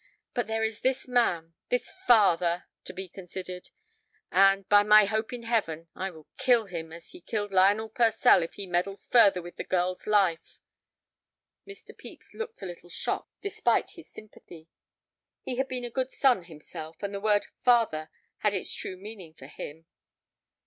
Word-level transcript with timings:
But 0.33 0.47
there 0.47 0.63
is 0.63 0.79
this 0.79 1.07
man—this 1.07 1.91
father—to 2.07 2.91
be 2.91 3.07
considered. 3.07 3.69
And, 4.31 4.67
by 4.67 4.81
my 4.81 5.05
hope 5.05 5.31
in 5.31 5.43
Heaven, 5.43 5.89
I 5.93 6.09
will 6.09 6.25
kill 6.39 6.65
him 6.65 6.91
as 6.91 7.11
he 7.11 7.21
killed 7.21 7.51
Lionel 7.53 7.87
Purcell 7.91 8.41
if 8.41 8.55
he 8.55 8.65
meddles 8.65 9.05
further 9.05 9.43
with 9.43 9.57
the 9.57 9.63
girl's 9.63 10.07
life!" 10.07 10.59
Mr. 11.67 11.89
Pepys 11.95 12.33
looked 12.33 12.63
a 12.63 12.65
little 12.65 12.89
shocked 12.89 13.29
despite 13.43 13.91
his 13.91 14.09
sympathy. 14.09 14.69
He 15.43 15.57
had 15.57 15.67
been 15.67 15.85
a 15.85 15.91
good 15.91 16.09
son 16.09 16.45
himself, 16.45 17.03
and 17.03 17.13
the 17.13 17.21
word 17.21 17.45
"father" 17.63 18.09
had 18.37 18.55
its 18.55 18.73
true 18.73 18.97
meaning 18.97 19.35
for 19.35 19.45
him. 19.45 19.85